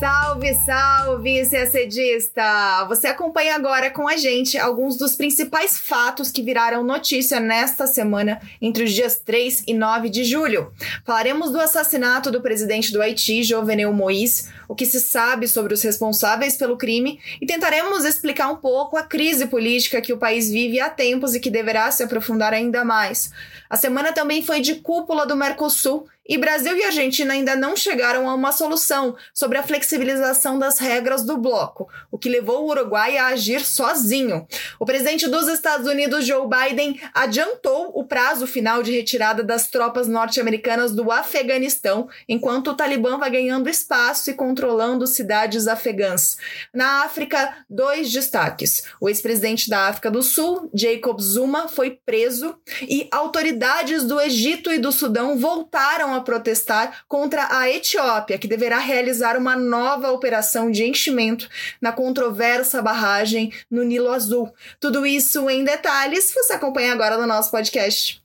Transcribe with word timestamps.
Salve, 0.00 0.54
salve, 0.54 1.42
CACDista! 1.46 2.86
Você 2.88 3.06
acompanha 3.06 3.54
agora 3.54 3.90
com 3.90 4.08
a 4.08 4.16
gente 4.16 4.56
alguns 4.56 4.96
dos 4.96 5.14
principais 5.14 5.78
fatos 5.78 6.30
que 6.30 6.42
viraram 6.42 6.82
notícia 6.82 7.38
nesta 7.38 7.86
semana 7.86 8.40
entre 8.62 8.84
os 8.84 8.92
dias 8.94 9.18
3 9.18 9.64
e 9.66 9.74
9 9.74 10.08
de 10.08 10.24
julho. 10.24 10.72
Falaremos 11.04 11.52
do 11.52 11.60
assassinato 11.60 12.30
do 12.30 12.40
presidente 12.40 12.90
do 12.94 13.02
Haiti, 13.02 13.42
Jovenel 13.42 13.92
Moïse, 13.92 14.48
o 14.70 14.74
que 14.76 14.86
se 14.86 15.00
sabe 15.00 15.48
sobre 15.48 15.74
os 15.74 15.82
responsáveis 15.82 16.56
pelo 16.56 16.76
crime 16.76 17.18
e 17.40 17.44
tentaremos 17.44 18.04
explicar 18.04 18.48
um 18.48 18.54
pouco 18.54 18.96
a 18.96 19.02
crise 19.02 19.46
política 19.46 20.00
que 20.00 20.12
o 20.12 20.16
país 20.16 20.48
vive 20.48 20.78
há 20.78 20.88
tempos 20.88 21.34
e 21.34 21.40
que 21.40 21.50
deverá 21.50 21.90
se 21.90 22.04
aprofundar 22.04 22.54
ainda 22.54 22.84
mais. 22.84 23.32
A 23.68 23.76
semana 23.76 24.12
também 24.12 24.44
foi 24.44 24.60
de 24.60 24.76
cúpula 24.76 25.26
do 25.26 25.34
Mercosul 25.34 26.06
e 26.30 26.38
Brasil 26.38 26.76
e 26.76 26.84
Argentina 26.84 27.32
ainda 27.32 27.56
não 27.56 27.74
chegaram 27.74 28.30
a 28.30 28.34
uma 28.34 28.52
solução 28.52 29.16
sobre 29.34 29.58
a 29.58 29.64
flexibilização 29.64 30.60
das 30.60 30.78
regras 30.78 31.24
do 31.24 31.36
bloco, 31.36 31.88
o 32.08 32.16
que 32.16 32.28
levou 32.28 32.62
o 32.62 32.70
Uruguai 32.70 33.16
a 33.16 33.26
agir 33.26 33.64
sozinho. 33.64 34.46
O 34.78 34.86
presidente 34.86 35.26
dos 35.26 35.48
Estados 35.48 35.88
Unidos, 35.88 36.24
Joe 36.24 36.46
Biden, 36.46 37.00
adiantou 37.12 37.90
o 37.98 38.04
prazo 38.04 38.46
final 38.46 38.80
de 38.80 38.92
retirada 38.92 39.42
das 39.42 39.70
tropas 39.70 40.06
norte-americanas 40.06 40.92
do 40.92 41.10
Afeganistão, 41.10 42.08
enquanto 42.28 42.68
o 42.68 42.76
Talibã 42.76 43.18
vai 43.18 43.30
ganhando 43.30 43.68
espaço 43.68 44.30
e 44.30 44.34
controlando 44.60 45.06
cidades 45.06 45.66
afegãs. 45.66 46.36
Na 46.72 47.04
África, 47.04 47.64
dois 47.68 48.12
destaques. 48.12 48.82
O 49.00 49.08
ex-presidente 49.08 49.70
da 49.70 49.88
África 49.88 50.10
do 50.10 50.22
Sul, 50.22 50.70
Jacob 50.74 51.18
Zuma, 51.18 51.66
foi 51.66 51.98
preso 52.04 52.54
e 52.82 53.08
autoridades 53.10 54.04
do 54.04 54.20
Egito 54.20 54.70
e 54.70 54.78
do 54.78 54.92
Sudão 54.92 55.38
voltaram 55.38 56.14
a 56.14 56.20
protestar 56.20 57.04
contra 57.08 57.48
a 57.50 57.70
Etiópia, 57.70 58.38
que 58.38 58.46
deverá 58.46 58.78
realizar 58.78 59.36
uma 59.38 59.56
nova 59.56 60.12
operação 60.12 60.70
de 60.70 60.84
enchimento 60.84 61.48
na 61.80 61.90
controversa 61.90 62.82
barragem 62.82 63.50
no 63.70 63.82
Nilo 63.82 64.12
Azul. 64.12 64.52
Tudo 64.78 65.06
isso 65.06 65.48
em 65.48 65.64
detalhes 65.64 66.32
você 66.34 66.52
acompanha 66.52 66.92
agora 66.92 67.16
no 67.16 67.26
nosso 67.26 67.50
podcast. 67.50 68.22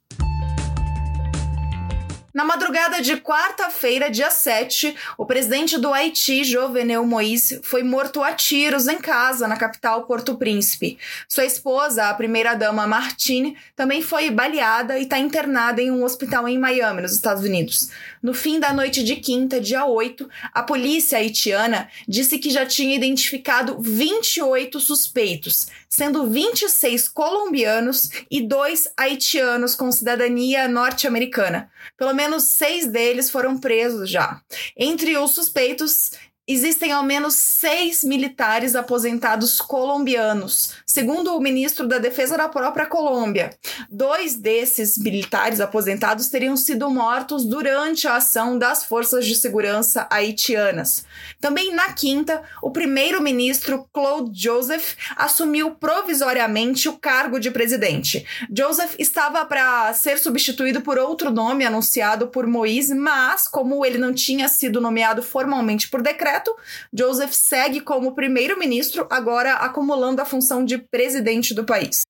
Na 2.35 2.43
madrugada 2.43 3.01
de 3.01 3.15
quarta-feira, 3.15 4.11
dia 4.11 4.29
7, 4.29 4.93
o 5.17 5.25
presidente 5.25 5.77
do 5.77 5.93
Haiti, 5.93 6.43
Jovenel 6.43 7.05
Moïse, 7.05 7.61
foi 7.63 7.81
morto 7.81 8.21
a 8.21 8.33
tiros 8.33 8.89
em 8.89 8.97
casa, 8.97 9.47
na 9.47 9.55
capital 9.55 10.03
Porto 10.03 10.35
Príncipe. 10.35 10.97
Sua 11.29 11.45
esposa, 11.45 12.09
a 12.09 12.13
primeira-dama 12.13 12.85
Martine, 12.85 13.55
também 13.73 14.01
foi 14.01 14.29
baleada 14.29 14.99
e 14.99 15.03
está 15.03 15.17
internada 15.17 15.81
em 15.81 15.89
um 15.89 16.03
hospital 16.03 16.45
em 16.45 16.59
Miami, 16.59 17.03
nos 17.03 17.13
Estados 17.13 17.45
Unidos. 17.45 17.89
No 18.21 18.33
fim 18.33 18.59
da 18.59 18.73
noite 18.73 19.01
de 19.01 19.15
quinta, 19.15 19.61
dia 19.61 19.85
8, 19.85 20.29
a 20.53 20.61
polícia 20.61 21.19
haitiana 21.19 21.87
disse 22.05 22.37
que 22.37 22.49
já 22.49 22.65
tinha 22.65 22.97
identificado 22.97 23.77
28 23.79 24.77
suspeitos, 24.81 25.67
sendo 25.87 26.27
26 26.29 27.07
colombianos 27.07 28.09
e 28.29 28.41
dois 28.41 28.89
haitianos 28.97 29.73
com 29.73 29.89
cidadania 29.89 30.67
norte-americana. 30.67 31.71
Pelo 31.97 32.13
menos 32.13 32.24
seis 32.43 32.85
deles 32.85 33.29
foram 33.29 33.57
presos 33.57 34.09
já. 34.09 34.41
Entre 34.77 35.17
os 35.17 35.31
suspeitos 35.31 36.11
Existem 36.47 36.91
ao 36.91 37.01
menos 37.01 37.33
seis 37.33 38.03
militares 38.03 38.75
aposentados 38.75 39.59
colombianos, 39.59 40.75
segundo 40.85 41.35
o 41.35 41.41
ministro 41.41 41.87
da 41.87 41.97
Defesa 41.97 42.37
da 42.37 42.47
própria 42.47 42.85
Colômbia. 42.85 43.49
Dois 43.89 44.35
desses 44.35 44.95
militares 44.95 45.59
aposentados 45.59 46.27
teriam 46.27 46.55
sido 46.55 46.87
mortos 46.87 47.43
durante 47.45 48.07
a 48.07 48.17
ação 48.17 48.59
das 48.59 48.83
forças 48.83 49.25
de 49.25 49.33
segurança 49.35 50.05
haitianas. 50.07 51.03
Também 51.41 51.73
na 51.73 51.93
quinta, 51.93 52.43
o 52.61 52.69
primeiro-ministro 52.69 53.89
Claude 53.91 54.39
Joseph 54.39 54.93
assumiu 55.15 55.71
provisoriamente 55.71 56.87
o 56.87 56.93
cargo 56.93 57.39
de 57.39 57.49
presidente. 57.49 58.23
Joseph 58.55 58.93
estava 58.99 59.43
para 59.45 59.91
ser 59.95 60.19
substituído 60.19 60.81
por 60.81 60.99
outro 60.99 61.31
nome 61.31 61.65
anunciado 61.65 62.27
por 62.27 62.45
Moïse, 62.45 62.93
mas 62.93 63.47
como 63.47 63.83
ele 63.83 63.97
não 63.97 64.13
tinha 64.13 64.47
sido 64.47 64.79
nomeado 64.79 65.23
formalmente 65.23 65.89
por 65.89 66.03
decreto, 66.03 66.34
Joseph 66.93 67.33
segue 67.33 67.81
como 67.81 68.15
primeiro-ministro, 68.15 69.07
agora 69.09 69.53
acumulando 69.53 70.21
a 70.21 70.25
função 70.25 70.63
de 70.65 70.77
presidente 70.77 71.53
do 71.53 71.63
país. 71.63 72.01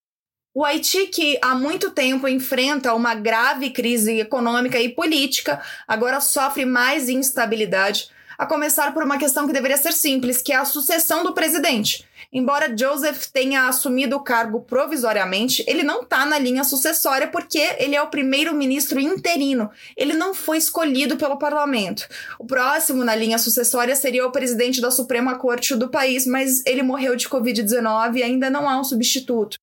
O 0.53 0.63
Haiti, 0.63 1.08
que 1.08 1.38
há 1.41 1.53
muito 1.53 1.91
tempo 1.91 2.30
enfrenta 2.30 2.94
uma 2.94 3.14
grave 3.14 3.72
crise 3.72 4.22
econômica 4.22 4.80
e 4.80 4.88
política, 4.88 5.62
agora 5.85 6.22
sofre 6.22 6.64
mais 6.64 7.09
instabilidade, 7.09 8.09
a 8.38 8.46
começar 8.46 8.94
por 8.94 9.03
uma 9.03 9.18
questão 9.18 9.47
que 9.47 9.53
deveria 9.53 9.78
ser 9.78 9.94
simples, 9.94 10.41
que 10.41 10.51
é 10.51 10.56
a 10.56 10.66
sucessão 10.66 11.23
do 11.23 11.34
presidente. 11.34 12.06
Embora 12.31 12.75
Joseph 12.75 13.28
tenha 13.28 13.68
assumido 13.68 14.16
o 14.16 14.23
cargo 14.23 14.62
provisoriamente, 14.62 15.63
ele 15.68 15.84
não 15.84 16.01
está 16.01 16.25
na 16.25 16.38
linha 16.38 16.63
sucessória 16.63 17.28
porque 17.28 17.59
ele 17.78 17.96
é 17.96 18.01
o 18.01 18.09
primeiro-ministro 18.09 19.00
interino. 19.00 19.69
Ele 19.96 20.13
não 20.13 20.34
foi 20.34 20.57
escolhido 20.57 21.18
pelo 21.18 21.38
parlamento. 21.38 22.07
O 22.40 22.46
próximo 22.46 23.03
na 23.03 23.16
linha 23.16 23.38
sucessória 23.38 23.96
seria 23.96 24.25
o 24.25 24.31
presidente 24.31 24.81
da 24.81 24.91
Suprema 24.91 25.38
Corte 25.38 25.75
do 25.75 25.90
país, 25.90 26.25
mas 26.28 26.62
ele 26.66 26.84
morreu 26.84 27.16
de 27.16 27.29
Covid-19 27.29 28.17
e 28.17 28.23
ainda 28.23 28.50
não 28.50 28.67
há 28.67 28.79
um 28.79 28.84
substituto. 28.84 29.57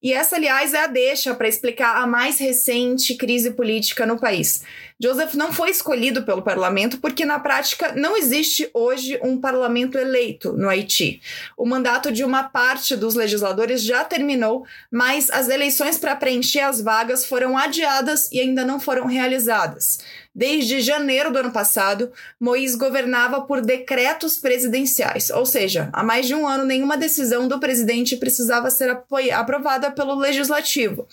E 0.00 0.12
essa, 0.12 0.36
aliás, 0.36 0.74
é 0.74 0.84
a 0.84 0.86
deixa 0.86 1.34
para 1.34 1.48
explicar 1.48 1.96
a 1.96 2.06
mais 2.06 2.38
recente 2.38 3.16
crise 3.16 3.50
política 3.50 4.06
no 4.06 4.16
país. 4.16 4.62
Joseph 5.00 5.34
não 5.34 5.52
foi 5.52 5.70
escolhido 5.70 6.24
pelo 6.24 6.42
parlamento 6.42 6.98
porque, 6.98 7.24
na 7.24 7.38
prática, 7.38 7.92
não 7.94 8.16
existe 8.16 8.68
hoje 8.74 9.18
um 9.22 9.40
parlamento 9.40 9.96
eleito 9.96 10.52
no 10.52 10.68
Haiti. 10.68 11.22
O 11.56 11.64
mandato 11.64 12.10
de 12.10 12.24
uma 12.24 12.44
parte 12.44 12.96
dos 12.96 13.14
legisladores 13.14 13.82
já 13.82 14.04
terminou, 14.04 14.66
mas 14.90 15.30
as 15.30 15.48
eleições 15.48 15.98
para 15.98 16.16
preencher 16.16 16.60
as 16.60 16.80
vagas 16.80 17.24
foram 17.24 17.56
adiadas 17.56 18.28
e 18.32 18.40
ainda 18.40 18.64
não 18.64 18.80
foram 18.80 19.06
realizadas. 19.06 20.00
Desde 20.34 20.80
janeiro 20.80 21.32
do 21.32 21.38
ano 21.38 21.50
passado, 21.50 22.12
Moïse 22.38 22.76
governava 22.76 23.40
por 23.40 23.60
decretos 23.60 24.38
presidenciais, 24.38 25.30
ou 25.30 25.44
seja, 25.44 25.90
há 25.92 26.04
mais 26.04 26.26
de 26.26 26.34
um 26.34 26.46
ano 26.46 26.64
nenhuma 26.64 26.96
decisão 26.96 27.48
do 27.48 27.58
presidente 27.58 28.16
precisava 28.16 28.70
ser 28.70 29.02
aprovada 29.34 29.90
pelo 29.90 30.14
legislativo. 30.14 31.08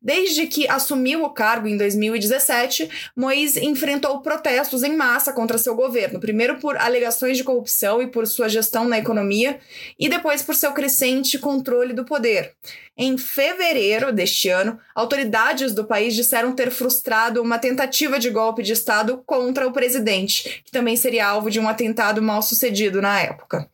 Desde 0.00 0.46
que 0.46 0.68
assumiu 0.68 1.24
o 1.24 1.30
cargo 1.30 1.66
em 1.66 1.76
2017, 1.76 2.88
Moïse 3.16 3.64
enfrentou 3.64 4.20
protestos 4.20 4.84
em 4.84 4.96
massa 4.96 5.32
contra 5.32 5.58
seu 5.58 5.74
governo, 5.74 6.20
primeiro 6.20 6.58
por 6.58 6.76
alegações 6.76 7.36
de 7.36 7.42
corrupção 7.42 8.00
e 8.00 8.06
por 8.06 8.26
sua 8.26 8.48
gestão 8.48 8.86
na 8.86 8.98
economia, 8.98 9.58
e 9.98 10.08
depois 10.08 10.40
por 10.40 10.54
seu 10.54 10.72
crescente 10.72 11.38
controle 11.38 11.92
do 11.92 12.04
poder. 12.04 12.54
Em 13.00 13.16
fevereiro 13.16 14.12
deste 14.12 14.48
ano, 14.48 14.76
autoridades 14.92 15.72
do 15.72 15.84
país 15.84 16.14
disseram 16.14 16.52
ter 16.52 16.68
frustrado 16.72 17.40
uma 17.40 17.56
tentativa 17.56 18.18
de 18.18 18.28
golpe 18.28 18.60
de 18.60 18.72
Estado 18.72 19.22
contra 19.24 19.68
o 19.68 19.72
presidente, 19.72 20.62
que 20.64 20.72
também 20.72 20.96
seria 20.96 21.28
alvo 21.28 21.48
de 21.48 21.60
um 21.60 21.68
atentado 21.68 22.20
mal 22.20 22.42
sucedido 22.42 23.00
na 23.00 23.20
época. 23.20 23.70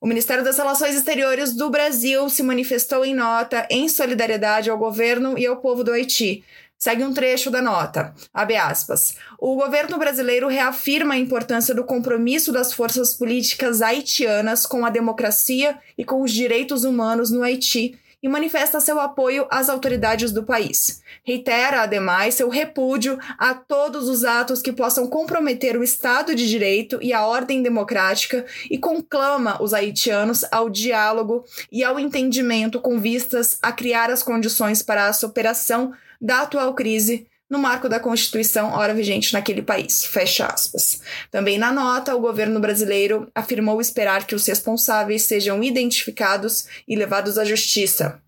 O 0.00 0.06
Ministério 0.06 0.42
das 0.42 0.56
Relações 0.56 0.96
Exteriores 0.96 1.52
do 1.52 1.68
Brasil 1.68 2.28
se 2.30 2.42
manifestou 2.42 3.04
em 3.04 3.14
nota 3.14 3.68
em 3.70 3.90
solidariedade 3.90 4.70
ao 4.70 4.78
governo 4.78 5.38
e 5.38 5.46
ao 5.46 5.58
povo 5.62 5.82
do 5.82 5.92
Haiti. 5.92 6.44
Segue 6.76 7.04
um 7.04 7.14
trecho 7.14 7.48
da 7.48 7.62
nota. 7.62 8.12
Aspas. 8.34 9.16
O 9.38 9.54
governo 9.54 9.98
brasileiro 9.98 10.48
reafirma 10.48 11.14
a 11.14 11.18
importância 11.18 11.72
do 11.72 11.84
compromisso 11.84 12.52
das 12.52 12.72
forças 12.72 13.14
políticas 13.14 13.80
haitianas 13.80 14.66
com 14.66 14.84
a 14.84 14.90
democracia 14.90 15.78
e 15.96 16.04
com 16.04 16.22
os 16.22 16.32
direitos 16.32 16.82
humanos 16.82 17.30
no 17.30 17.44
Haiti 17.44 17.96
e 18.22 18.28
manifesta 18.28 18.80
seu 18.80 19.00
apoio 19.00 19.46
às 19.50 19.68
autoridades 19.68 20.30
do 20.30 20.44
país. 20.44 21.02
Reitera, 21.24 21.82
ademais, 21.82 22.34
seu 22.34 22.48
repúdio 22.48 23.18
a 23.38 23.52
todos 23.54 24.08
os 24.08 24.24
atos 24.24 24.62
que 24.62 24.72
possam 24.72 25.08
comprometer 25.08 25.76
o 25.76 25.82
Estado 25.82 26.34
de 26.34 26.48
Direito 26.48 26.98
e 27.02 27.12
a 27.12 27.26
ordem 27.26 27.62
democrática 27.62 28.46
e 28.70 28.78
conclama 28.78 29.60
os 29.60 29.74
haitianos 29.74 30.44
ao 30.52 30.70
diálogo 30.70 31.44
e 31.70 31.82
ao 31.82 31.98
entendimento 31.98 32.80
com 32.80 33.00
vistas 33.00 33.58
a 33.60 33.72
criar 33.72 34.10
as 34.10 34.22
condições 34.22 34.82
para 34.82 35.08
a 35.08 35.12
superação 35.12 35.92
da 36.20 36.42
atual 36.42 36.74
crise 36.74 37.26
no 37.52 37.58
marco 37.58 37.86
da 37.86 38.00
Constituição 38.00 38.72
ora 38.72 38.94
vigente 38.94 39.34
naquele 39.34 39.60
país. 39.60 40.06
Fecha 40.06 40.46
aspas. 40.46 41.02
Também 41.30 41.58
na 41.58 41.70
nota, 41.70 42.16
o 42.16 42.20
governo 42.20 42.58
brasileiro 42.58 43.30
afirmou 43.34 43.78
esperar 43.78 44.26
que 44.26 44.34
os 44.34 44.46
responsáveis 44.46 45.24
sejam 45.24 45.62
identificados 45.62 46.64
e 46.88 46.96
levados 46.96 47.36
à 47.36 47.44
justiça. 47.44 48.22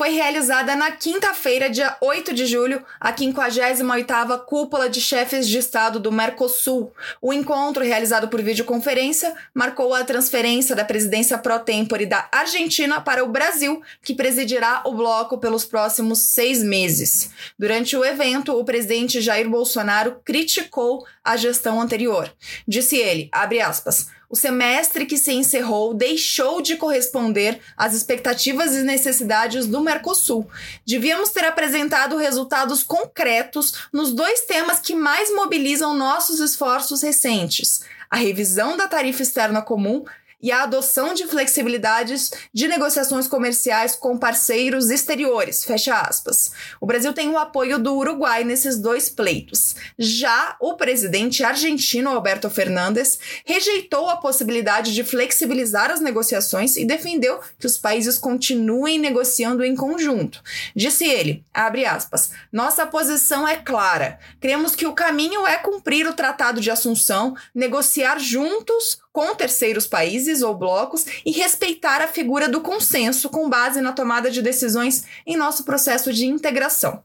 Foi 0.00 0.12
realizada 0.12 0.74
na 0.74 0.92
quinta-feira, 0.92 1.68
dia 1.68 1.94
8 2.00 2.32
de 2.32 2.46
julho, 2.46 2.82
a 2.98 3.12
58ª 3.12 4.46
Cúpula 4.46 4.88
de 4.88 4.98
Chefes 4.98 5.46
de 5.46 5.58
Estado 5.58 6.00
do 6.00 6.10
Mercosul. 6.10 6.90
O 7.20 7.34
encontro, 7.34 7.84
realizado 7.84 8.26
por 8.28 8.40
videoconferência, 8.40 9.34
marcou 9.52 9.92
a 9.92 10.02
transferência 10.02 10.74
da 10.74 10.86
presidência 10.86 11.36
pro 11.36 11.58
tempore 11.58 12.06
da 12.06 12.26
Argentina 12.32 12.98
para 12.98 13.22
o 13.22 13.28
Brasil, 13.28 13.82
que 14.02 14.14
presidirá 14.14 14.82
o 14.86 14.94
bloco 14.94 15.36
pelos 15.36 15.66
próximos 15.66 16.20
seis 16.20 16.62
meses. 16.62 17.28
Durante 17.58 17.94
o 17.94 18.02
evento, 18.02 18.58
o 18.58 18.64
presidente 18.64 19.20
Jair 19.20 19.50
Bolsonaro 19.50 20.18
criticou 20.24 21.06
a 21.22 21.36
gestão 21.36 21.78
anterior. 21.78 22.32
Disse 22.66 22.96
ele, 22.96 23.28
abre 23.30 23.60
aspas, 23.60 24.06
o 24.30 24.36
semestre 24.36 25.04
que 25.04 25.18
se 25.18 25.32
encerrou 25.32 25.92
deixou 25.92 26.62
de 26.62 26.76
corresponder 26.76 27.60
às 27.76 27.94
expectativas 27.94 28.76
e 28.76 28.84
necessidades 28.84 29.66
do 29.66 29.80
Mercosul. 29.80 30.48
Devíamos 30.86 31.30
ter 31.30 31.44
apresentado 31.44 32.16
resultados 32.16 32.84
concretos 32.84 33.88
nos 33.92 34.12
dois 34.12 34.42
temas 34.42 34.78
que 34.78 34.94
mais 34.94 35.34
mobilizam 35.34 35.92
nossos 35.94 36.38
esforços 36.38 37.02
recentes: 37.02 37.82
a 38.08 38.16
revisão 38.16 38.76
da 38.76 38.86
tarifa 38.86 39.22
externa 39.22 39.60
comum 39.60 40.04
e 40.42 40.50
a 40.50 40.62
adoção 40.62 41.14
de 41.14 41.26
flexibilidades 41.26 42.30
de 42.52 42.66
negociações 42.66 43.26
comerciais 43.26 43.94
com 43.94 44.18
parceiros 44.18 44.90
exteriores. 44.90 45.64
Fecha 45.64 46.00
aspas. 46.00 46.52
O 46.80 46.86
Brasil 46.86 47.12
tem 47.12 47.28
o 47.28 47.38
apoio 47.38 47.78
do 47.78 47.94
Uruguai 47.94 48.44
nesses 48.44 48.78
dois 48.78 49.08
pleitos. 49.08 49.74
Já 49.98 50.56
o 50.60 50.74
presidente 50.74 51.44
argentino 51.44 52.10
Alberto 52.10 52.48
Fernandes 52.48 53.18
rejeitou 53.44 54.08
a 54.08 54.16
possibilidade 54.16 54.94
de 54.94 55.04
flexibilizar 55.04 55.90
as 55.90 56.00
negociações 56.00 56.76
e 56.76 56.84
defendeu 56.84 57.40
que 57.58 57.66
os 57.66 57.76
países 57.76 58.18
continuem 58.18 58.98
negociando 58.98 59.64
em 59.64 59.74
conjunto. 59.74 60.42
Disse 60.74 61.04
ele, 61.04 61.44
abre 61.52 61.84
aspas, 61.84 62.30
nossa 62.52 62.86
posição 62.86 63.46
é 63.46 63.56
clara. 63.56 64.18
Cremos 64.40 64.74
que 64.74 64.86
o 64.86 64.92
caminho 64.92 65.46
é 65.46 65.56
cumprir 65.56 66.06
o 66.06 66.12
Tratado 66.12 66.60
de 66.60 66.70
Assunção, 66.70 67.36
negociar 67.54 68.18
juntos 68.18 69.00
com 69.12 69.34
terceiros 69.34 69.86
países 69.86 70.42
ou 70.42 70.54
blocos 70.54 71.04
e 71.24 71.30
respeitar 71.32 72.00
a 72.00 72.08
figura 72.08 72.48
do 72.48 72.60
consenso 72.60 73.28
com 73.28 73.48
base 73.48 73.80
na 73.80 73.92
tomada 73.92 74.30
de 74.30 74.42
decisões 74.42 75.04
em 75.26 75.36
nosso 75.36 75.64
processo 75.64 76.12
de 76.12 76.26
integração. 76.26 77.02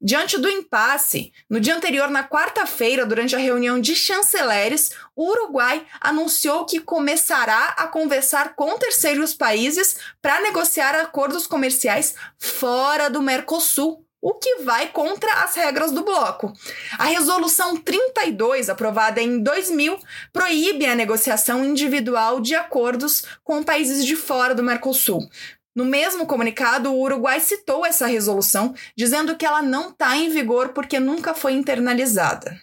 Diante 0.00 0.38
do 0.38 0.48
impasse, 0.48 1.32
no 1.50 1.58
dia 1.58 1.74
anterior, 1.74 2.08
na 2.08 2.22
quarta-feira, 2.22 3.04
durante 3.04 3.34
a 3.34 3.38
reunião 3.38 3.80
de 3.80 3.96
chanceleres, 3.96 4.92
o 5.16 5.28
Uruguai 5.28 5.84
anunciou 6.00 6.64
que 6.64 6.78
começará 6.78 7.74
a 7.76 7.88
conversar 7.88 8.54
com 8.54 8.78
terceiros 8.78 9.34
países 9.34 9.96
para 10.22 10.40
negociar 10.40 10.94
acordos 10.94 11.48
comerciais 11.48 12.14
fora 12.38 13.10
do 13.10 13.20
Mercosul, 13.20 14.06
o 14.20 14.34
que 14.34 14.56
vai 14.62 14.88
contra 14.88 15.44
as 15.44 15.54
regras 15.54 15.92
do 15.92 16.04
bloco. 16.04 16.52
A 16.98 17.04
resolução 17.04 17.76
32, 17.76 18.68
aprovada 18.68 19.20
em 19.20 19.42
2000, 19.42 19.98
proíbe 20.32 20.86
a 20.86 20.94
negociação 20.94 21.64
individual 21.64 22.40
de 22.40 22.54
acordos 22.54 23.24
com 23.44 23.62
países 23.62 24.04
de 24.04 24.16
fora 24.16 24.54
do 24.54 24.62
Mercosul. 24.62 25.28
No 25.74 25.84
mesmo 25.84 26.26
comunicado, 26.26 26.92
o 26.92 27.00
Uruguai 27.00 27.38
citou 27.38 27.86
essa 27.86 28.06
resolução, 28.06 28.74
dizendo 28.96 29.36
que 29.36 29.46
ela 29.46 29.62
não 29.62 29.90
está 29.90 30.16
em 30.16 30.28
vigor 30.28 30.70
porque 30.70 30.98
nunca 30.98 31.34
foi 31.34 31.52
internalizada. 31.52 32.60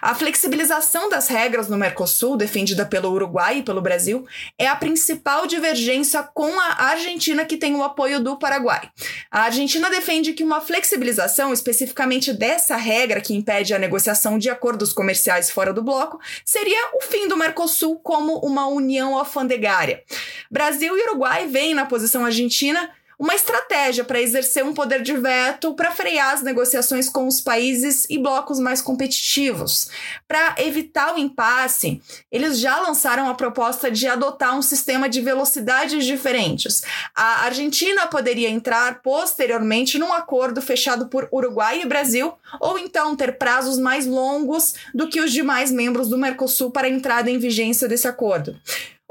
A 0.00 0.14
flexibilização 0.14 1.08
das 1.08 1.28
regras 1.28 1.68
no 1.68 1.78
Mercosul, 1.78 2.36
defendida 2.36 2.84
pelo 2.84 3.10
Uruguai 3.10 3.58
e 3.58 3.62
pelo 3.62 3.80
Brasil, 3.80 4.26
é 4.58 4.66
a 4.66 4.76
principal 4.76 5.46
divergência 5.46 6.22
com 6.22 6.60
a 6.60 6.84
Argentina, 6.90 7.44
que 7.44 7.56
tem 7.56 7.74
o 7.74 7.82
apoio 7.82 8.20
do 8.20 8.36
Paraguai. 8.38 8.90
A 9.30 9.42
Argentina 9.42 9.88
defende 9.88 10.34
que 10.34 10.44
uma 10.44 10.60
flexibilização, 10.60 11.52
especificamente 11.52 12.32
dessa 12.32 12.76
regra 12.76 13.20
que 13.20 13.34
impede 13.34 13.72
a 13.72 13.78
negociação 13.78 14.38
de 14.38 14.50
acordos 14.50 14.92
comerciais 14.92 15.50
fora 15.50 15.72
do 15.72 15.82
bloco, 15.82 16.20
seria 16.44 16.90
o 16.96 17.00
fim 17.00 17.26
do 17.26 17.36
Mercosul 17.36 17.96
como 18.00 18.38
uma 18.40 18.66
união 18.66 19.16
alfandegária. 19.16 20.02
Brasil 20.50 20.96
e 20.96 21.02
Uruguai 21.08 21.46
veem 21.46 21.74
na 21.74 21.86
posição 21.86 22.24
argentina 22.24 22.90
uma 23.18 23.34
estratégia 23.34 24.04
para 24.04 24.20
exercer 24.20 24.64
um 24.64 24.74
poder 24.74 25.02
de 25.02 25.16
veto 25.16 25.74
para 25.74 25.90
frear 25.90 26.34
as 26.34 26.42
negociações 26.42 27.08
com 27.08 27.26
os 27.26 27.40
países 27.40 28.06
e 28.10 28.18
blocos 28.18 28.58
mais 28.58 28.82
competitivos. 28.82 29.88
Para 30.26 30.54
evitar 30.58 31.14
o 31.14 31.18
impasse, 31.18 32.02
eles 32.30 32.58
já 32.58 32.80
lançaram 32.80 33.28
a 33.28 33.34
proposta 33.34 33.90
de 33.90 34.06
adotar 34.06 34.56
um 34.56 34.62
sistema 34.62 35.08
de 35.08 35.20
velocidades 35.20 36.04
diferentes. 36.04 36.82
A 37.14 37.44
Argentina 37.44 38.06
poderia 38.06 38.50
entrar 38.50 39.02
posteriormente 39.02 39.98
num 39.98 40.12
acordo 40.12 40.60
fechado 40.60 41.06
por 41.08 41.28
Uruguai 41.32 41.82
e 41.82 41.86
Brasil, 41.86 42.32
ou 42.60 42.78
então 42.78 43.16
ter 43.16 43.38
prazos 43.38 43.78
mais 43.78 44.06
longos 44.06 44.74
do 44.94 45.08
que 45.08 45.20
os 45.20 45.32
demais 45.32 45.70
membros 45.70 46.08
do 46.08 46.18
Mercosul 46.18 46.70
para 46.70 46.86
a 46.86 46.90
entrada 46.90 47.30
em 47.30 47.38
vigência 47.38 47.88
desse 47.88 48.08
acordo. 48.08 48.56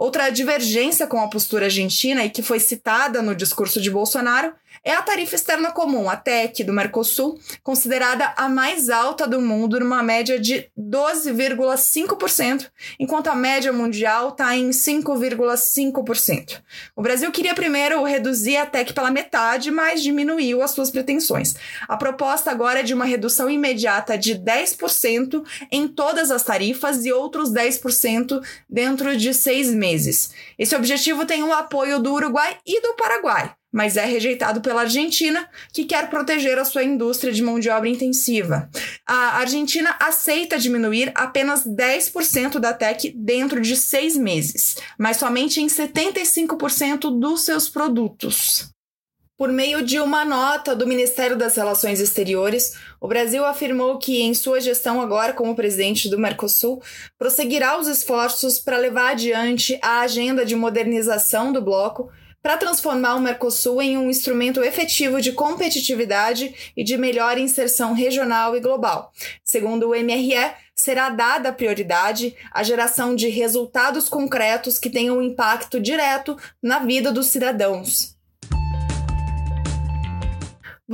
Outra 0.04 0.30
divergência 0.30 1.08
com 1.08 1.22
a 1.22 1.30
postura 1.30 1.68
argentina 1.68 2.26
e 2.26 2.30
que 2.30 2.42
foi 2.42 2.60
citada 2.60 3.22
no 3.22 3.34
discurso 3.34 3.80
de 3.80 3.90
Bolsonaro 3.90 4.54
é 4.84 4.94
a 4.94 5.02
tarifa 5.02 5.36
externa 5.36 5.72
comum, 5.72 6.10
a 6.10 6.16
TEC, 6.16 6.64
do 6.64 6.74
Mercosul, 6.74 7.40
considerada 7.62 8.34
a 8.38 8.48
mais 8.50 8.90
alta 8.90 9.28
do 9.28 9.42
mundo, 9.42 9.80
numa 9.80 10.04
média 10.04 10.40
de 10.40 10.70
12,5%, 10.78 12.70
enquanto 13.00 13.28
a 13.28 13.36
média 13.36 13.72
mundial 13.72 14.30
está 14.30 14.56
em 14.56 14.70
5,5%. 14.70 16.62
O 16.96 17.02
Brasil 17.02 17.32
queria 17.32 17.54
primeiro 17.54 18.04
reduzir 18.04 18.58
a 18.58 18.66
TEC 18.66 18.94
pela 18.94 19.12
metade, 19.12 19.72
mas 19.72 20.02
diminuiu 20.02 20.62
as 20.62 20.72
suas 20.72 20.90
pretensões. 20.90 21.56
A 21.88 21.98
proposta 21.98 22.52
agora 22.52 22.80
é 22.80 22.84
de 22.84 22.94
uma 22.94 23.06
redução 23.06 23.50
imediata 23.50 24.18
de 24.18 24.36
10% 24.36 25.44
em 25.72 25.88
todas 25.88 26.32
as 26.32 26.44
tarifas 26.44 27.06
e 27.06 27.12
outros 27.12 27.52
10% 27.52 28.42
dentro 28.70 29.16
de 29.16 29.34
seis 29.34 29.74
meses. 29.74 30.32
Esse 30.58 30.76
objetivo 30.76 31.26
tem 31.26 31.44
o 31.44 31.54
apoio 31.54 32.00
do 32.00 32.14
Uruguai 32.14 32.58
e 32.66 32.82
do 32.82 32.96
Paraguai 32.96 33.54
mas 33.74 33.98
é 33.98 34.06
rejeitado 34.06 34.62
pela 34.62 34.82
Argentina, 34.82 35.50
que 35.74 35.84
quer 35.84 36.08
proteger 36.08 36.60
a 36.60 36.66
sua 36.66 36.84
indústria 36.84 37.34
de 37.34 37.42
mão 37.42 37.60
de 37.60 37.70
obra 37.72 37.90
intensiva. 37.90 38.70
A 39.04 39.40
Argentina 39.40 39.96
aceita 40.00 40.60
diminuir 40.60 41.12
apenas 41.16 41.66
10% 41.66 42.60
da 42.60 42.72
TEC 42.72 43.12
dentro 43.16 43.60
de 43.60 43.76
seis 43.76 44.16
meses, 44.16 44.76
mas 44.98 45.18
somente 45.18 45.60
em 45.60 45.66
75% 45.66 47.20
dos 47.20 47.42
seus 47.42 47.68
produtos. 47.68 48.72
Por 49.36 49.52
meio 49.52 49.84
de 49.84 50.00
uma 50.00 50.24
nota 50.24 50.76
do 50.76 50.86
Ministério 50.86 51.36
das 51.36 51.56
Relações 51.56 52.00
Exteriores, 52.00 52.76
o 53.02 53.08
Brasil 53.08 53.44
afirmou 53.44 53.98
que, 53.98 54.22
em 54.22 54.34
sua 54.36 54.62
gestão 54.62 55.02
agora 55.02 55.34
como 55.34 55.56
presidente 55.56 56.08
do 56.08 56.20
Mercosul, 56.20 56.82
prosseguirá 57.18 57.80
os 57.80 57.88
esforços 57.88 58.60
para 58.60 58.78
levar 58.78 59.12
adiante 59.12 59.80
a 59.82 60.02
agenda 60.02 60.46
de 60.46 60.56
modernização 60.56 61.52
do 61.52 61.62
bloco 61.62 62.12
para 62.44 62.58
transformar 62.58 63.16
o 63.16 63.22
Mercosul 63.22 63.82
em 63.82 63.98
um 63.98 64.10
instrumento 64.10 64.62
efetivo 64.62 65.22
de 65.22 65.32
competitividade 65.32 66.74
e 66.76 66.84
de 66.84 66.98
melhor 66.98 67.38
inserção 67.38 67.94
regional 67.94 68.54
e 68.56 68.60
global. 68.60 69.14
Segundo 69.44 69.90
o 69.90 69.96
MRE, 69.96 70.52
será 70.76 71.10
dada 71.10 71.54
prioridade 71.54 72.36
à 72.52 72.62
geração 72.62 73.16
de 73.16 73.30
resultados 73.30 74.10
concretos 74.10 74.78
que 74.78 74.90
tenham 74.90 75.22
impacto 75.22 75.80
direto 75.80 76.38
na 76.62 76.80
vida 76.80 77.14
dos 77.14 77.28
cidadãos. 77.28 78.18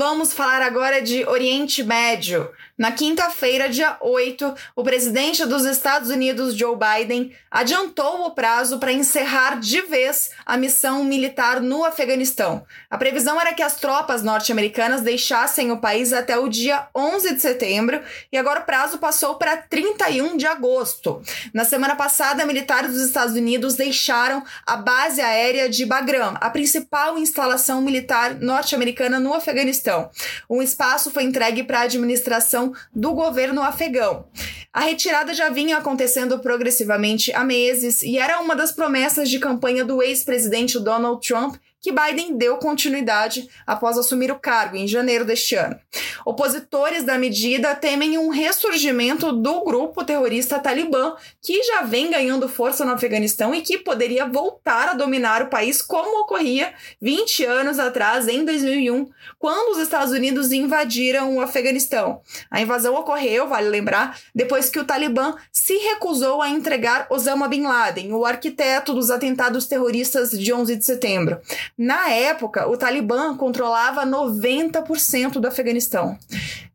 Vamos 0.01 0.31
falar 0.31 0.61
agora 0.61 1.01
de 1.01 1.25
Oriente 1.25 1.83
Médio. 1.83 2.49
Na 2.77 2.93
quinta-feira, 2.93 3.67
dia 3.67 3.97
8, 3.99 4.55
o 4.73 4.81
presidente 4.81 5.45
dos 5.45 5.65
Estados 5.65 6.09
Unidos, 6.09 6.55
Joe 6.55 6.77
Biden, 6.77 7.35
adiantou 7.51 8.25
o 8.25 8.31
prazo 8.31 8.79
para 8.79 8.93
encerrar 8.93 9.59
de 9.59 9.81
vez 9.81 10.29
a 10.45 10.55
missão 10.55 11.03
militar 11.03 11.59
no 11.59 11.83
Afeganistão. 11.83 12.65
A 12.89 12.97
previsão 12.97 13.41
era 13.41 13.53
que 13.53 13.61
as 13.61 13.75
tropas 13.75 14.23
norte-americanas 14.23 15.01
deixassem 15.01 15.69
o 15.69 15.81
país 15.81 16.13
até 16.13 16.37
o 16.37 16.47
dia 16.47 16.87
11 16.95 17.35
de 17.35 17.41
setembro 17.41 17.99
e 18.31 18.37
agora 18.37 18.61
o 18.61 18.65
prazo 18.65 18.99
passou 18.99 19.35
para 19.35 19.57
31 19.57 20.37
de 20.37 20.47
agosto. 20.47 21.21
Na 21.53 21.65
semana 21.65 21.97
passada, 21.97 22.45
militares 22.45 22.93
dos 22.93 23.01
Estados 23.01 23.35
Unidos 23.35 23.75
deixaram 23.75 24.41
a 24.65 24.77
base 24.77 25.19
aérea 25.19 25.67
de 25.67 25.85
Bagram, 25.85 26.35
a 26.39 26.49
principal 26.49 27.17
instalação 27.17 27.81
militar 27.81 28.35
norte-americana 28.35 29.19
no 29.19 29.33
Afeganistão. 29.33 29.88
Um 30.49 30.61
espaço 30.61 31.11
foi 31.11 31.23
entregue 31.23 31.63
para 31.63 31.79
a 31.79 31.83
administração 31.83 32.73
do 32.93 33.13
governo 33.13 33.61
afegão. 33.61 34.25
A 34.71 34.81
retirada 34.81 35.33
já 35.33 35.49
vinha 35.49 35.77
acontecendo 35.77 36.37
progressivamente 36.39 37.33
há 37.33 37.43
meses 37.43 38.03
e 38.03 38.17
era 38.17 38.39
uma 38.39 38.55
das 38.55 38.71
promessas 38.71 39.29
de 39.29 39.39
campanha 39.39 39.83
do 39.83 40.01
ex-presidente 40.01 40.79
Donald 40.79 41.27
Trump 41.27 41.55
que 41.81 41.91
Biden 41.91 42.37
deu 42.37 42.57
continuidade 42.57 43.49
após 43.65 43.97
assumir 43.97 44.31
o 44.31 44.39
cargo 44.39 44.75
em 44.75 44.87
janeiro 44.87 45.25
deste 45.25 45.55
ano. 45.55 45.79
Opositores 46.25 47.03
da 47.03 47.17
medida 47.17 47.73
temem 47.75 48.17
um 48.17 48.29
ressurgimento 48.29 49.31
do 49.31 49.63
grupo 49.63 50.03
terrorista 50.03 50.59
Talibã, 50.59 51.15
que 51.41 51.63
já 51.63 51.81
vem 51.81 52.11
ganhando 52.11 52.49
força 52.49 52.83
no 52.83 52.91
Afeganistão 52.91 53.55
e 53.55 53.61
que 53.61 53.77
poderia 53.77 54.25
voltar 54.25 54.89
a 54.89 54.93
dominar 54.93 55.41
o 55.41 55.47
país 55.49 55.81
como 55.81 56.21
ocorria 56.21 56.73
20 57.01 57.45
anos 57.45 57.79
atrás, 57.79 58.27
em 58.27 58.43
2001, 58.43 59.09
quando 59.37 59.71
os 59.71 59.79
Estados 59.79 60.13
Unidos 60.13 60.51
invadiram 60.51 61.37
o 61.37 61.41
Afeganistão. 61.41 62.21
A 62.51 62.61
invasão 62.61 62.95
ocorreu, 62.95 63.47
vale 63.47 63.69
lembrar, 63.69 64.19
depois 64.35 64.69
que 64.69 64.79
o 64.79 64.85
Talibã 64.85 65.35
se 65.51 65.77
recusou 65.77 66.41
a 66.41 66.49
entregar 66.49 67.07
Osama 67.09 67.47
Bin 67.47 67.63
Laden, 67.63 68.13
o 68.13 68.25
arquiteto 68.25 68.93
dos 68.93 69.09
atentados 69.09 69.67
terroristas 69.67 70.31
de 70.31 70.51
11 70.51 70.75
de 70.75 70.85
setembro. 70.85 71.39
Na 71.77 72.09
época, 72.09 72.67
o 72.67 72.77
Talibã 72.77 73.35
controlava 73.35 74.05
90% 74.05 75.33
do 75.39 75.47
Afeganistão. 75.47 76.17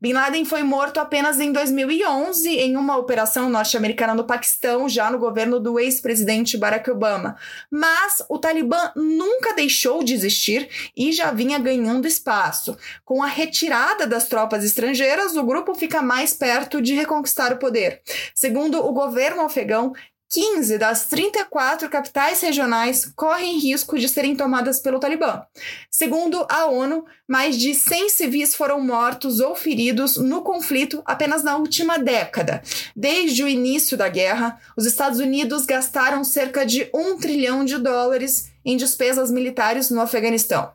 Bin 0.00 0.12
Laden 0.12 0.44
foi 0.44 0.62
morto 0.62 0.98
apenas 1.00 1.40
em 1.40 1.50
2011 1.50 2.48
em 2.50 2.76
uma 2.76 2.96
operação 2.98 3.48
norte-americana 3.48 4.14
no 4.14 4.24
Paquistão, 4.24 4.86
já 4.86 5.10
no 5.10 5.18
governo 5.18 5.58
do 5.58 5.80
ex-presidente 5.80 6.58
Barack 6.58 6.90
Obama. 6.90 7.36
Mas 7.70 8.22
o 8.28 8.38
Talibã 8.38 8.92
nunca 8.94 9.54
deixou 9.54 10.04
de 10.04 10.12
existir 10.12 10.68
e 10.94 11.10
já 11.10 11.30
vinha 11.30 11.58
ganhando 11.58 12.06
espaço. 12.06 12.76
Com 13.02 13.22
a 13.22 13.26
retirada 13.26 14.06
das 14.06 14.26
tropas 14.28 14.62
estrangeiras, 14.62 15.36
o 15.36 15.42
grupo 15.42 15.74
fica 15.74 16.02
mais 16.02 16.34
perto 16.34 16.82
de 16.82 16.92
reconquistar 16.92 17.52
o 17.52 17.58
poder. 17.58 18.02
Segundo 18.34 18.84
o 18.84 18.92
governo 18.92 19.42
afegão, 19.42 19.94
15 20.30 20.78
das 20.78 21.06
34 21.06 21.88
capitais 21.88 22.40
regionais 22.40 23.04
correm 23.14 23.58
risco 23.58 23.98
de 23.98 24.08
serem 24.08 24.34
tomadas 24.34 24.80
pelo 24.80 24.98
Talibã. 24.98 25.42
Segundo 25.90 26.46
a 26.48 26.66
ONU, 26.66 27.04
mais 27.28 27.56
de 27.56 27.74
100 27.74 28.10
civis 28.10 28.54
foram 28.54 28.80
mortos 28.80 29.40
ou 29.40 29.54
feridos 29.54 30.16
no 30.16 30.42
conflito 30.42 31.02
apenas 31.04 31.42
na 31.42 31.56
última 31.56 31.98
década. 31.98 32.62
Desde 32.96 33.44
o 33.44 33.48
início 33.48 33.96
da 33.96 34.08
guerra, 34.08 34.58
os 34.76 34.86
Estados 34.86 35.20
Unidos 35.20 35.66
gastaram 35.66 36.24
cerca 36.24 36.66
de 36.66 36.88
um 36.92 37.16
trilhão 37.16 37.64
de 37.64 37.78
dólares 37.78 38.50
em 38.64 38.76
despesas 38.76 39.30
militares 39.30 39.90
no 39.90 40.00
Afeganistão. 40.00 40.72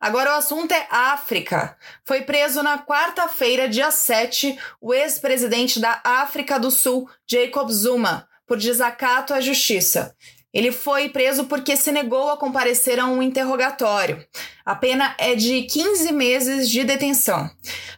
Agora 0.00 0.32
o 0.32 0.36
assunto 0.36 0.72
é 0.72 0.86
África. 0.90 1.76
Foi 2.04 2.22
preso 2.22 2.62
na 2.62 2.78
quarta-feira, 2.78 3.68
dia 3.68 3.90
7, 3.90 4.58
o 4.80 4.94
ex-presidente 4.94 5.78
da 5.78 6.00
África 6.02 6.58
do 6.58 6.70
Sul, 6.70 7.06
Jacob 7.30 7.68
Zuma, 7.70 8.26
por 8.46 8.56
desacato 8.56 9.34
à 9.34 9.42
justiça. 9.42 10.16
Ele 10.54 10.72
foi 10.72 11.10
preso 11.10 11.44
porque 11.44 11.76
se 11.76 11.92
negou 11.92 12.30
a 12.30 12.38
comparecer 12.38 12.98
a 12.98 13.04
um 13.04 13.22
interrogatório. 13.22 14.26
A 14.70 14.74
pena 14.76 15.16
é 15.18 15.34
de 15.34 15.62
15 15.62 16.12
meses 16.12 16.70
de 16.70 16.84
detenção. 16.84 17.50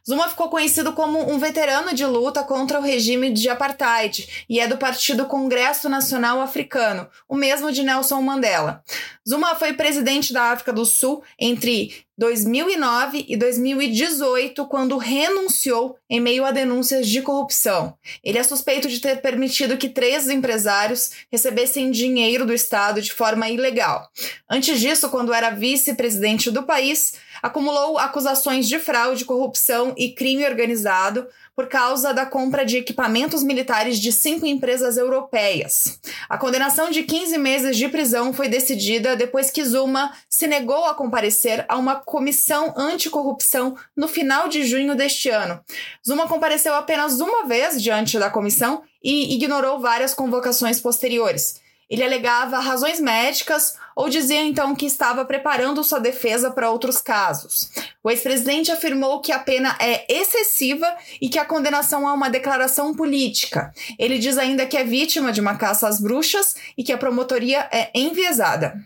Zuma 0.08 0.26
ficou 0.26 0.48
conhecido 0.48 0.94
como 0.94 1.30
um 1.30 1.38
veterano 1.38 1.92
de 1.94 2.06
luta 2.06 2.42
contra 2.42 2.80
o 2.80 2.82
regime 2.82 3.30
de 3.30 3.50
apartheid 3.50 4.46
e 4.48 4.58
é 4.58 4.66
do 4.66 4.78
Partido 4.78 5.26
Congresso 5.26 5.86
Nacional 5.90 6.40
Africano, 6.40 7.06
o 7.28 7.36
mesmo 7.36 7.70
de 7.70 7.82
Nelson 7.82 8.22
Mandela. 8.22 8.82
Zuma 9.28 9.54
foi 9.54 9.74
presidente 9.74 10.32
da 10.32 10.44
África 10.44 10.72
do 10.72 10.86
Sul 10.86 11.22
entre 11.38 12.06
2009 12.18 13.24
e 13.28 13.36
2018, 13.36 14.66
quando 14.66 14.96
renunciou 14.96 15.96
em 16.08 16.20
meio 16.20 16.44
a 16.44 16.50
denúncias 16.50 17.08
de 17.08 17.22
corrupção. 17.22 17.96
Ele 18.22 18.38
é 18.38 18.42
suspeito 18.42 18.88
de 18.88 19.00
ter 19.00 19.20
permitido 19.20 19.76
que 19.76 19.88
três 19.88 20.28
empresários 20.28 21.10
recebessem 21.30 21.90
dinheiro 21.90 22.44
do 22.44 22.52
Estado 22.52 23.00
de 23.00 23.12
forma 23.12 23.48
ilegal. 23.48 24.08
Antes 24.48 24.78
disso, 24.78 25.08
quando 25.08 25.32
era 25.32 25.50
vice-presidente 25.50 26.50
do 26.50 26.61
país, 26.64 27.14
acumulou 27.42 27.98
acusações 27.98 28.68
de 28.68 28.78
fraude, 28.78 29.24
corrupção 29.24 29.94
e 29.96 30.12
crime 30.12 30.46
organizado 30.46 31.26
por 31.54 31.68
causa 31.68 32.14
da 32.14 32.24
compra 32.24 32.64
de 32.64 32.78
equipamentos 32.78 33.42
militares 33.42 33.98
de 33.98 34.10
cinco 34.10 34.46
empresas 34.46 34.96
europeias. 34.96 36.00
A 36.28 36.38
condenação 36.38 36.90
de 36.90 37.02
15 37.02 37.36
meses 37.38 37.76
de 37.76 37.88
prisão 37.88 38.32
foi 38.32 38.48
decidida 38.48 39.14
depois 39.14 39.50
que 39.50 39.64
Zuma 39.64 40.12
se 40.28 40.46
negou 40.46 40.86
a 40.86 40.94
comparecer 40.94 41.64
a 41.68 41.76
uma 41.76 41.96
comissão 41.96 42.72
anticorrupção 42.76 43.76
no 43.96 44.08
final 44.08 44.48
de 44.48 44.64
junho 44.64 44.94
deste 44.94 45.28
ano. 45.28 45.60
Zuma 46.06 46.26
compareceu 46.26 46.74
apenas 46.74 47.20
uma 47.20 47.46
vez 47.46 47.82
diante 47.82 48.18
da 48.18 48.30
comissão 48.30 48.82
e 49.02 49.34
ignorou 49.34 49.80
várias 49.80 50.14
convocações 50.14 50.80
posteriores. 50.80 51.61
Ele 51.92 52.02
alegava 52.02 52.58
razões 52.58 52.98
médicas 52.98 53.76
ou 53.94 54.08
dizia 54.08 54.40
então 54.40 54.74
que 54.74 54.86
estava 54.86 55.26
preparando 55.26 55.84
sua 55.84 56.00
defesa 56.00 56.50
para 56.50 56.70
outros 56.70 57.02
casos. 57.02 57.70
O 58.02 58.10
ex-presidente 58.10 58.72
afirmou 58.72 59.20
que 59.20 59.30
a 59.30 59.38
pena 59.38 59.76
é 59.78 60.06
excessiva 60.10 60.86
e 61.20 61.28
que 61.28 61.38
a 61.38 61.44
condenação 61.44 62.08
é 62.08 62.12
uma 62.14 62.30
declaração 62.30 62.94
política. 62.94 63.74
Ele 63.98 64.18
diz 64.18 64.38
ainda 64.38 64.64
que 64.64 64.78
é 64.78 64.84
vítima 64.84 65.30
de 65.32 65.42
uma 65.42 65.58
caça 65.58 65.86
às 65.86 66.00
bruxas 66.00 66.56
e 66.78 66.82
que 66.82 66.94
a 66.94 66.96
promotoria 66.96 67.68
é 67.70 67.90
enviesada. 67.94 68.82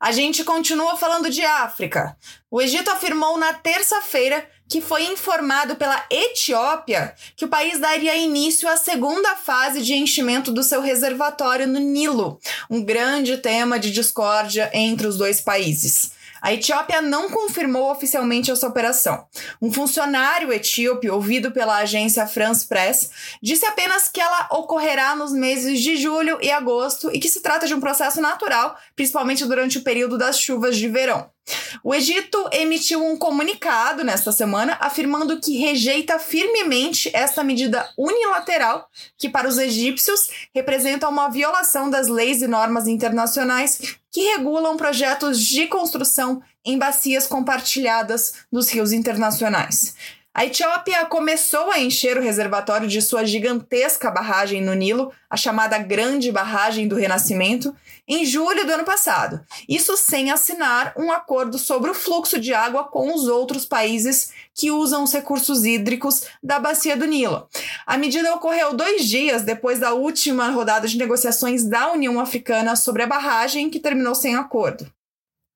A 0.00 0.10
gente 0.10 0.42
continua 0.42 0.96
falando 0.96 1.30
de 1.30 1.44
África. 1.44 2.16
O 2.50 2.60
Egito 2.60 2.90
afirmou 2.90 3.38
na 3.38 3.54
terça-feira 3.54 4.44
que 4.68 4.80
foi 4.80 5.04
informado 5.04 5.76
pela 5.76 6.04
Etiópia 6.10 7.14
que 7.36 7.44
o 7.44 7.48
país 7.48 7.78
daria 7.78 8.16
início 8.16 8.68
à 8.68 8.76
segunda 8.76 9.36
fase 9.36 9.82
de 9.82 9.94
enchimento 9.94 10.52
do 10.52 10.62
seu 10.62 10.80
reservatório 10.80 11.66
no 11.66 11.78
Nilo, 11.78 12.40
um 12.70 12.82
grande 12.82 13.36
tema 13.38 13.78
de 13.78 13.90
discórdia 13.90 14.70
entre 14.72 15.06
os 15.06 15.16
dois 15.16 15.40
países. 15.40 16.16
A 16.42 16.52
Etiópia 16.52 17.02
não 17.02 17.30
confirmou 17.30 17.90
oficialmente 17.90 18.50
essa 18.50 18.68
operação. 18.68 19.26
Um 19.60 19.72
funcionário 19.72 20.52
etíope, 20.52 21.10
ouvido 21.10 21.50
pela 21.50 21.78
agência 21.78 22.26
France 22.26 22.66
Press, 22.66 23.10
disse 23.42 23.64
apenas 23.64 24.08
que 24.08 24.20
ela 24.20 24.48
ocorrerá 24.52 25.16
nos 25.16 25.32
meses 25.32 25.80
de 25.80 25.96
julho 25.96 26.38
e 26.40 26.50
agosto 26.50 27.10
e 27.12 27.18
que 27.18 27.28
se 27.28 27.40
trata 27.40 27.66
de 27.66 27.74
um 27.74 27.80
processo 27.80 28.20
natural, 28.20 28.76
principalmente 28.94 29.44
durante 29.44 29.78
o 29.78 29.82
período 29.82 30.18
das 30.18 30.38
chuvas 30.38 30.76
de 30.76 30.88
verão. 30.88 31.35
O 31.82 31.94
Egito 31.94 32.48
emitiu 32.52 33.04
um 33.04 33.16
comunicado 33.16 34.02
nesta 34.02 34.32
semana 34.32 34.76
afirmando 34.80 35.40
que 35.40 35.58
rejeita 35.58 36.18
firmemente 36.18 37.10
esta 37.14 37.44
medida 37.44 37.88
unilateral, 37.96 38.88
que 39.16 39.28
para 39.28 39.48
os 39.48 39.58
egípcios 39.58 40.28
representa 40.54 41.08
uma 41.08 41.28
violação 41.28 41.88
das 41.88 42.08
leis 42.08 42.42
e 42.42 42.48
normas 42.48 42.86
internacionais 42.88 43.96
que 44.10 44.20
regulam 44.36 44.76
projetos 44.76 45.40
de 45.40 45.66
construção 45.66 46.42
em 46.64 46.78
bacias 46.78 47.26
compartilhadas 47.26 48.34
dos 48.50 48.68
rios 48.68 48.92
internacionais. 48.92 49.94
A 50.36 50.44
Etiópia 50.44 51.06
começou 51.06 51.70
a 51.70 51.80
encher 51.80 52.18
o 52.18 52.20
reservatório 52.20 52.86
de 52.86 53.00
sua 53.00 53.24
gigantesca 53.24 54.10
barragem 54.10 54.60
no 54.60 54.74
Nilo, 54.74 55.10
a 55.30 55.36
chamada 55.36 55.78
Grande 55.78 56.30
Barragem 56.30 56.86
do 56.86 56.94
Renascimento, 56.94 57.74
em 58.06 58.22
julho 58.22 58.66
do 58.66 58.70
ano 58.70 58.84
passado. 58.84 59.40
Isso 59.66 59.96
sem 59.96 60.30
assinar 60.30 60.92
um 60.94 61.10
acordo 61.10 61.56
sobre 61.56 61.90
o 61.90 61.94
fluxo 61.94 62.38
de 62.38 62.52
água 62.52 62.84
com 62.84 63.14
os 63.14 63.28
outros 63.28 63.64
países 63.64 64.30
que 64.54 64.70
usam 64.70 65.04
os 65.04 65.12
recursos 65.14 65.64
hídricos 65.64 66.24
da 66.42 66.60
Bacia 66.60 66.98
do 66.98 67.06
Nilo. 67.06 67.48
A 67.86 67.96
medida 67.96 68.34
ocorreu 68.34 68.76
dois 68.76 69.08
dias 69.08 69.40
depois 69.40 69.78
da 69.78 69.94
última 69.94 70.50
rodada 70.50 70.86
de 70.86 70.98
negociações 70.98 71.64
da 71.64 71.92
União 71.92 72.20
Africana 72.20 72.76
sobre 72.76 73.02
a 73.02 73.06
barragem, 73.06 73.70
que 73.70 73.80
terminou 73.80 74.14
sem 74.14 74.34
acordo. 74.34 74.86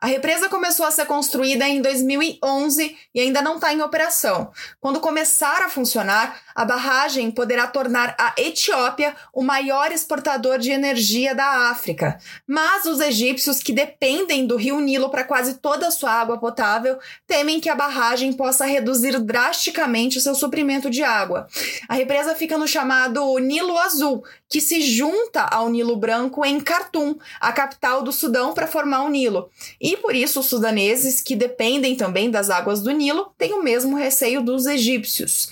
A 0.02 0.06
represa 0.06 0.48
começou 0.48 0.86
a 0.86 0.90
ser 0.90 1.04
construída 1.04 1.68
em 1.68 1.82
2011 1.82 2.96
e 3.14 3.20
ainda 3.20 3.42
não 3.42 3.56
está 3.56 3.70
em 3.70 3.82
operação. 3.82 4.50
Quando 4.80 4.98
começar 4.98 5.62
a 5.62 5.68
funcionar, 5.68 6.40
a 6.60 6.64
barragem 6.66 7.30
poderá 7.30 7.66
tornar 7.66 8.14
a 8.18 8.34
Etiópia 8.36 9.16
o 9.32 9.42
maior 9.42 9.90
exportador 9.90 10.58
de 10.58 10.70
energia 10.70 11.34
da 11.34 11.70
África. 11.70 12.18
Mas 12.46 12.84
os 12.84 13.00
egípcios, 13.00 13.60
que 13.60 13.72
dependem 13.72 14.46
do 14.46 14.56
rio 14.56 14.78
Nilo 14.78 15.08
para 15.08 15.24
quase 15.24 15.54
toda 15.54 15.88
a 15.88 15.90
sua 15.90 16.10
água 16.12 16.36
potável, 16.36 16.98
temem 17.26 17.60
que 17.60 17.70
a 17.70 17.74
barragem 17.74 18.34
possa 18.34 18.66
reduzir 18.66 19.18
drasticamente 19.20 20.20
seu 20.20 20.34
suprimento 20.34 20.90
de 20.90 21.02
água. 21.02 21.48
A 21.88 21.94
represa 21.94 22.34
fica 22.34 22.58
no 22.58 22.68
chamado 22.68 23.38
Nilo 23.38 23.78
Azul, 23.78 24.22
que 24.46 24.60
se 24.60 24.82
junta 24.82 25.44
ao 25.44 25.70
Nilo 25.70 25.96
Branco 25.96 26.44
em 26.44 26.58
Khartoum, 26.58 27.16
a 27.40 27.52
capital 27.52 28.02
do 28.02 28.12
Sudão, 28.12 28.52
para 28.52 28.66
formar 28.66 29.04
o 29.04 29.08
Nilo. 29.08 29.48
E 29.80 29.96
por 29.96 30.14
isso 30.14 30.40
os 30.40 30.46
sudaneses, 30.46 31.22
que 31.22 31.34
dependem 31.34 31.96
também 31.96 32.30
das 32.30 32.50
águas 32.50 32.82
do 32.82 32.90
Nilo, 32.90 33.32
têm 33.38 33.54
o 33.54 33.62
mesmo 33.62 33.96
receio 33.96 34.42
dos 34.42 34.66
egípcios. 34.66 35.48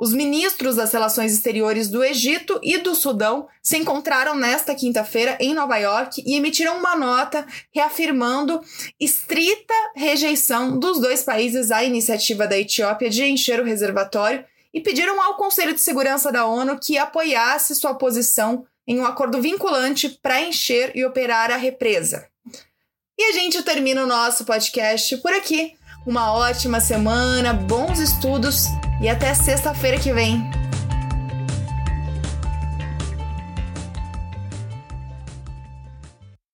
Os 0.00 0.14
ministros 0.14 0.76
das 0.76 0.90
Relações 0.94 1.30
Exteriores 1.30 1.90
do 1.90 2.02
Egito 2.02 2.58
e 2.62 2.78
do 2.78 2.94
Sudão 2.94 3.46
se 3.62 3.76
encontraram 3.76 4.34
nesta 4.34 4.74
quinta-feira 4.74 5.36
em 5.38 5.52
Nova 5.52 5.76
York 5.76 6.22
e 6.24 6.36
emitiram 6.36 6.78
uma 6.78 6.96
nota 6.96 7.46
reafirmando 7.70 8.62
estrita 8.98 9.74
rejeição 9.94 10.78
dos 10.78 10.98
dois 10.98 11.22
países 11.22 11.70
à 11.70 11.84
iniciativa 11.84 12.46
da 12.46 12.58
Etiópia 12.58 13.10
de 13.10 13.26
encher 13.26 13.60
o 13.60 13.64
reservatório 13.64 14.42
e 14.72 14.80
pediram 14.80 15.20
ao 15.20 15.36
Conselho 15.36 15.74
de 15.74 15.82
Segurança 15.82 16.32
da 16.32 16.46
ONU 16.46 16.78
que 16.80 16.96
apoiasse 16.96 17.74
sua 17.74 17.92
posição 17.92 18.64
em 18.88 18.98
um 18.98 19.04
acordo 19.04 19.38
vinculante 19.42 20.08
para 20.22 20.40
encher 20.40 20.96
e 20.96 21.04
operar 21.04 21.50
a 21.50 21.58
represa. 21.58 22.26
E 23.18 23.24
a 23.24 23.32
gente 23.32 23.62
termina 23.62 24.02
o 24.02 24.06
nosso 24.06 24.46
podcast 24.46 25.14
por 25.18 25.34
aqui. 25.34 25.74
Uma 26.06 26.32
ótima 26.32 26.80
semana, 26.80 27.52
bons 27.52 27.98
estudos 27.98 28.64
e 29.00 29.08
até 29.08 29.32
sexta-feira 29.34 29.98
que 29.98 30.12
vem. 30.12 30.50